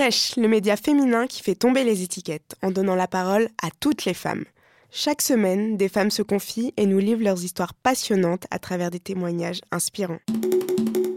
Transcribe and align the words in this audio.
Fresh, 0.00 0.36
le 0.36 0.48
média 0.48 0.76
féminin 0.76 1.26
qui 1.26 1.42
fait 1.42 1.54
tomber 1.54 1.84
les 1.84 2.02
étiquettes 2.02 2.56
en 2.62 2.70
donnant 2.70 2.94
la 2.94 3.06
parole 3.06 3.50
à 3.62 3.68
toutes 3.80 4.06
les 4.06 4.14
femmes. 4.14 4.46
Chaque 4.90 5.20
semaine, 5.20 5.76
des 5.76 5.90
femmes 5.90 6.10
se 6.10 6.22
confient 6.22 6.72
et 6.78 6.86
nous 6.86 7.00
livrent 7.00 7.22
leurs 7.22 7.44
histoires 7.44 7.74
passionnantes 7.74 8.46
à 8.50 8.58
travers 8.58 8.90
des 8.90 8.98
témoignages 8.98 9.60
inspirants. 9.70 10.20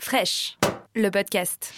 Fresh, 0.00 0.56
le 0.94 1.10
podcast. 1.10 1.74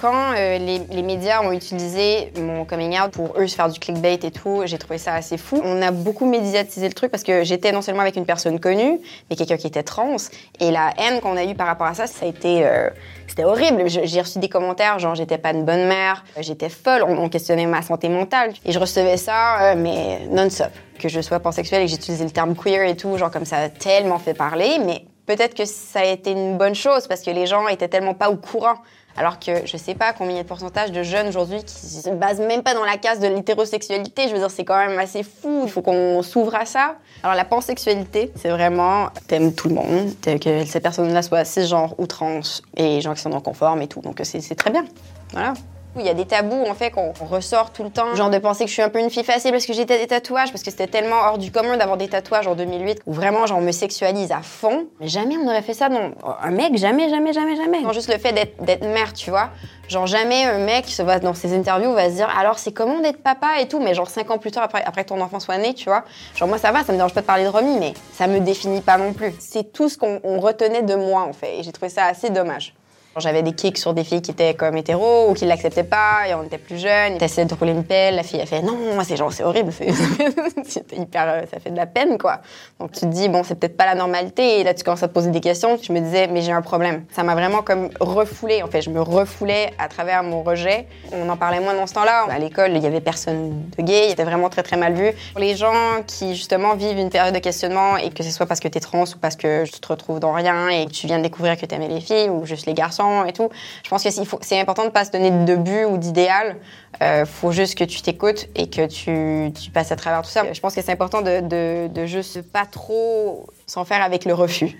Quand 0.00 0.32
euh, 0.36 0.58
les, 0.58 1.02
médias 1.02 1.42
ont 1.42 1.50
utilisé 1.50 2.32
mon 2.38 2.64
coming 2.64 2.96
out 3.00 3.10
pour 3.10 3.34
eux 3.36 3.48
se 3.48 3.56
faire 3.56 3.68
du 3.68 3.80
clickbait 3.80 4.20
et 4.22 4.30
tout, 4.30 4.62
j'ai 4.64 4.78
trouvé 4.78 4.96
ça 4.96 5.14
assez 5.14 5.36
fou. 5.36 5.60
On 5.64 5.82
a 5.82 5.90
beaucoup 5.90 6.24
médiatisé 6.24 6.86
le 6.86 6.94
truc 6.94 7.10
parce 7.10 7.24
que 7.24 7.42
j'étais 7.42 7.72
non 7.72 7.82
seulement 7.82 8.02
avec 8.02 8.14
une 8.14 8.24
personne 8.24 8.60
connue, 8.60 9.00
mais 9.28 9.34
quelqu'un 9.34 9.56
qui 9.56 9.66
était 9.66 9.82
trans. 9.82 10.16
Et 10.60 10.70
la 10.70 10.92
haine 10.98 11.20
qu'on 11.20 11.36
a 11.36 11.44
eue 11.44 11.56
par 11.56 11.66
rapport 11.66 11.88
à 11.88 11.94
ça, 11.94 12.06
ça 12.06 12.26
a 12.26 12.28
été, 12.28 12.64
euh, 12.64 12.90
c'était 13.26 13.42
horrible. 13.42 13.88
J'ai 13.88 14.20
reçu 14.20 14.38
des 14.38 14.48
commentaires 14.48 15.00
genre 15.00 15.16
j'étais 15.16 15.38
pas 15.38 15.50
une 15.50 15.64
bonne 15.64 15.88
mère, 15.88 16.24
j'étais 16.38 16.68
folle, 16.68 17.02
on, 17.02 17.18
on 17.18 17.28
questionnait 17.28 17.66
ma 17.66 17.82
santé 17.82 18.08
mentale. 18.08 18.52
Et 18.64 18.70
je 18.70 18.78
recevais 18.78 19.16
ça, 19.16 19.72
euh, 19.72 19.74
mais 19.76 20.20
non-stop. 20.30 20.70
Que 21.00 21.08
je 21.08 21.20
sois 21.20 21.40
pansexuelle 21.40 21.82
et 21.82 21.86
que 21.86 21.90
j'utilisais 21.90 22.24
le 22.24 22.30
terme 22.30 22.54
queer 22.54 22.88
et 22.88 22.96
tout, 22.96 23.16
genre 23.18 23.32
comme 23.32 23.44
ça 23.44 23.56
a 23.58 23.68
tellement 23.68 24.18
fait 24.18 24.34
parler, 24.34 24.78
mais 24.84 25.04
peut-être 25.28 25.54
que 25.54 25.66
ça 25.66 26.00
a 26.00 26.04
été 26.04 26.32
une 26.32 26.56
bonne 26.56 26.74
chose 26.74 27.06
parce 27.06 27.20
que 27.20 27.30
les 27.30 27.46
gens 27.46 27.68
étaient 27.68 27.86
tellement 27.86 28.14
pas 28.14 28.30
au 28.30 28.36
courant. 28.36 28.76
Alors 29.16 29.38
que 29.40 29.66
je 29.66 29.76
sais 29.76 29.94
pas 29.94 30.12
combien 30.12 30.34
il 30.34 30.36
y 30.36 30.40
a 30.40 30.44
de 30.44 30.48
pourcentage 30.48 30.92
de 30.92 31.02
jeunes 31.02 31.26
aujourd'hui 31.28 31.62
qui 31.64 31.74
se 31.74 32.08
basent 32.10 32.40
même 32.40 32.62
pas 32.62 32.72
dans 32.72 32.84
la 32.84 32.96
case 32.98 33.18
de 33.18 33.26
l'hétérosexualité. 33.26 34.28
Je 34.28 34.32
veux 34.32 34.38
dire, 34.38 34.50
c'est 34.50 34.64
quand 34.64 34.78
même 34.78 34.98
assez 34.98 35.24
fou. 35.24 35.62
Il 35.64 35.70
faut 35.70 35.82
qu'on 35.82 36.22
s'ouvre 36.22 36.54
à 36.54 36.64
ça. 36.64 36.94
Alors 37.24 37.36
la 37.36 37.44
pansexualité, 37.44 38.32
c'est 38.36 38.48
vraiment 38.48 39.08
t'aimes 39.26 39.52
tout 39.52 39.68
le 39.68 39.74
monde, 39.74 40.12
que 40.22 40.64
ces 40.64 40.80
personnes-là 40.80 41.22
soient 41.22 41.44
cisgenres 41.44 41.94
ou 41.98 42.06
trans 42.06 42.40
et 42.76 43.00
gens 43.00 43.12
qui 43.12 43.20
sont 43.20 43.30
non 43.30 43.40
conformes 43.40 43.82
et 43.82 43.88
tout. 43.88 44.00
Donc 44.00 44.20
c'est 44.22 44.54
très 44.54 44.70
bien. 44.70 44.84
Voilà. 45.32 45.52
Il 45.96 46.04
y 46.04 46.08
a 46.08 46.14
des 46.14 46.26
tabous 46.26 46.64
en 46.68 46.74
fait 46.74 46.90
qu'on 46.90 47.12
ressort 47.28 47.72
tout 47.72 47.82
le 47.82 47.90
temps. 47.90 48.14
Genre 48.14 48.30
de 48.30 48.38
penser 48.38 48.64
que 48.64 48.68
je 48.68 48.74
suis 48.74 48.82
un 48.82 48.88
peu 48.88 49.00
une 49.00 49.10
fille 49.10 49.24
facile 49.24 49.50
parce 49.50 49.66
que 49.66 49.72
j'ai 49.72 49.84
des 49.84 50.06
tatouages, 50.06 50.50
parce 50.52 50.62
que 50.62 50.70
c'était 50.70 50.86
tellement 50.86 51.16
hors 51.16 51.38
du 51.38 51.50
commun 51.50 51.76
d'avoir 51.76 51.96
des 51.96 52.08
tatouages 52.08 52.46
en 52.46 52.54
2008 52.54 53.02
où 53.06 53.12
vraiment 53.12 53.46
genre 53.46 53.58
on 53.58 53.62
me 53.62 53.72
sexualise 53.72 54.30
à 54.30 54.42
fond. 54.42 54.86
Mais 55.00 55.08
jamais 55.08 55.36
on 55.36 55.46
aurait 55.46 55.62
fait 55.62 55.74
ça 55.74 55.88
non. 55.88 56.12
Un 56.42 56.50
mec, 56.50 56.76
jamais, 56.76 57.08
jamais, 57.08 57.32
jamais, 57.32 57.56
jamais. 57.56 57.80
Non, 57.80 57.92
juste 57.92 58.12
le 58.12 58.18
fait 58.18 58.32
d'être 58.32 58.84
mère, 58.84 59.12
tu 59.12 59.30
vois. 59.30 59.50
Genre 59.88 60.06
jamais 60.06 60.44
un 60.44 60.58
mec 60.58 60.86
se 60.86 61.02
va 61.02 61.18
dans 61.18 61.34
ses 61.34 61.56
interviews 61.56 61.92
va 61.94 62.10
se 62.10 62.16
dire 62.16 62.28
alors 62.38 62.58
c'est 62.58 62.72
comment 62.72 63.00
d'être 63.00 63.22
papa 63.22 63.60
et 63.60 63.68
tout, 63.68 63.80
mais 63.80 63.94
genre 63.94 64.10
cinq 64.10 64.30
ans 64.30 64.38
plus 64.38 64.50
tard 64.50 64.64
après, 64.64 64.84
après 64.84 65.04
que 65.04 65.08
ton 65.08 65.20
enfant 65.20 65.40
soit 65.40 65.58
né, 65.58 65.74
tu 65.74 65.86
vois. 65.86 66.04
Genre 66.34 66.48
moi 66.48 66.58
ça 66.58 66.70
va, 66.70 66.84
ça 66.84 66.92
me 66.92 66.98
dérange 66.98 67.14
pas 67.14 67.22
de 67.22 67.26
parler 67.26 67.44
de 67.44 67.48
Romy, 67.48 67.78
mais 67.78 67.94
ça 68.12 68.26
me 68.26 68.40
définit 68.40 68.82
pas 68.82 68.98
non 68.98 69.14
plus. 69.14 69.34
C'est 69.38 69.72
tout 69.72 69.88
ce 69.88 69.96
qu'on 69.96 70.20
on 70.24 70.40
retenait 70.40 70.82
de 70.82 70.94
moi 70.94 71.22
en 71.22 71.32
fait, 71.32 71.58
et 71.58 71.62
j'ai 71.62 71.72
trouvé 71.72 71.88
ça 71.88 72.04
assez 72.04 72.30
dommage. 72.30 72.74
J'avais 73.16 73.42
des 73.42 73.52
kicks 73.52 73.78
sur 73.78 73.94
des 73.94 74.04
filles 74.04 74.22
qui 74.22 74.30
étaient 74.30 74.54
comme 74.54 74.76
hétéros 74.76 75.30
ou 75.30 75.34
qui 75.34 75.44
l'acceptaient 75.44 75.82
pas 75.82 76.28
et 76.28 76.34
on 76.34 76.44
était 76.44 76.58
plus 76.58 76.78
jeunes. 76.78 77.18
T'essayais 77.18 77.46
de 77.46 77.54
rouler 77.54 77.72
une 77.72 77.84
pelle, 77.84 78.14
la 78.14 78.22
fille 78.22 78.40
a 78.40 78.46
fait 78.46 78.62
non, 78.62 78.76
c'est 79.02 79.16
c'est 79.30 79.42
horrible, 79.42 79.72
c'est 79.72 80.92
hyper, 80.96 81.28
euh, 81.28 81.40
ça 81.50 81.58
fait 81.58 81.70
de 81.70 81.76
la 81.76 81.86
peine 81.86 82.16
quoi. 82.16 82.40
Donc 82.78 82.92
tu 82.92 83.00
te 83.00 83.06
dis 83.06 83.28
bon 83.28 83.42
c'est 83.42 83.56
peut-être 83.56 83.76
pas 83.76 83.86
la 83.86 83.96
normalité 83.96 84.60
et 84.60 84.64
là 84.64 84.72
tu 84.72 84.84
commences 84.84 85.02
à 85.02 85.08
te 85.08 85.12
poser 85.12 85.30
des 85.30 85.40
questions. 85.40 85.78
Je 85.82 85.92
me 85.92 86.00
disais 86.00 86.28
mais 86.28 86.42
j'ai 86.42 86.52
un 86.52 86.62
problème. 86.62 87.04
Ça 87.10 87.24
m'a 87.24 87.34
vraiment 87.34 87.62
comme 87.62 87.90
refoulé 87.98 88.62
en 88.62 88.68
fait. 88.68 88.82
Je 88.82 88.90
me 88.90 89.00
refoulais 89.00 89.72
à 89.78 89.88
travers 89.88 90.22
mon 90.22 90.42
rejet. 90.42 90.86
On 91.12 91.28
en 91.28 91.36
parlait 91.36 91.60
moins 91.60 91.74
dans 91.74 91.86
ce 91.86 91.94
temps-là. 91.94 92.26
À 92.30 92.38
l'école 92.38 92.72
il 92.76 92.82
y 92.82 92.86
avait 92.86 93.00
personne 93.00 93.64
de 93.76 93.82
gay, 93.82 94.06
c'était 94.10 94.24
vraiment 94.24 94.48
très 94.48 94.62
très 94.62 94.76
mal 94.76 94.94
vu. 94.94 95.10
Pour 95.32 95.40
les 95.40 95.56
gens 95.56 96.02
qui 96.06 96.36
justement 96.36 96.74
vivent 96.76 96.98
une 96.98 97.10
période 97.10 97.34
de 97.34 97.40
questionnement 97.40 97.96
et 97.96 98.10
que 98.10 98.22
ce 98.22 98.30
soit 98.30 98.46
parce 98.46 98.60
que 98.60 98.68
t'es 98.68 98.80
trans 98.80 99.04
ou 99.04 99.18
parce 99.20 99.34
que 99.34 99.64
tu 99.64 99.80
te 99.80 99.88
retrouves 99.88 100.20
dans 100.20 100.32
rien 100.32 100.68
et 100.68 100.86
que 100.86 100.92
tu 100.92 101.08
viens 101.08 101.18
de 101.18 101.24
découvrir 101.24 101.56
que 101.56 101.66
t'aimais 101.66 101.88
les 101.88 102.00
filles 102.00 102.28
ou 102.28 102.44
juste 102.44 102.66
les 102.66 102.74
garçons 102.74 102.97
et 103.26 103.32
tout. 103.32 103.48
Je 103.84 103.88
pense 103.88 104.02
que 104.04 104.10
c'est- 104.10 104.60
important 104.60 104.84
de 104.84 104.90
pas 104.90 105.04
se 105.04 105.10
donner 105.10 105.30
de 105.30 105.56
but 105.56 105.84
ou 105.84 105.98
d'idéal. 105.98 106.56
Euh, 107.02 107.24
faut 107.26 107.52
juste 107.52 107.76
que 107.76 107.84
tu 107.84 108.02
t'écoutes 108.02 108.48
et 108.56 108.68
que 108.68 108.86
tu, 108.86 109.52
tu 109.52 109.70
passes 109.70 109.92
à 109.92 109.96
travers 109.96 110.22
tout 110.22 110.30
ça. 110.30 110.44
Je 110.52 110.60
pense 110.60 110.74
que 110.74 110.82
c'est 110.82 110.92
important 110.92 111.22
de, 111.22 111.40
de, 111.40 111.88
de 111.88 112.06
juste 112.06 112.42
pas 112.42 112.66
trop 112.66 113.46
s'en 113.66 113.84
faire 113.84 114.02
avec 114.02 114.24
le 114.24 114.34
refus 114.34 114.76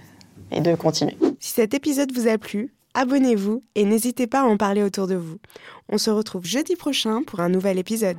et 0.50 0.60
de 0.60 0.74
continuer. 0.74 1.16
Si 1.40 1.52
cet 1.52 1.74
épisode 1.74 2.10
vous 2.12 2.26
a 2.28 2.38
plu, 2.38 2.72
abonnez-vous 2.94 3.62
et 3.74 3.84
n'hésitez 3.84 4.26
pas 4.26 4.40
à 4.40 4.44
en 4.44 4.56
parler 4.56 4.82
autour 4.82 5.06
de 5.06 5.14
vous. 5.14 5.36
On 5.88 5.98
se 5.98 6.10
retrouve 6.10 6.44
jeudi 6.44 6.74
prochain 6.76 7.22
pour 7.26 7.40
un 7.40 7.48
nouvel 7.48 7.78
épisode. 7.78 8.16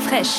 Fresh, 0.00 0.38